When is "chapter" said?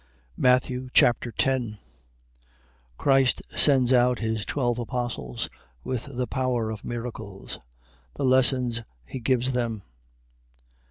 0.93-1.31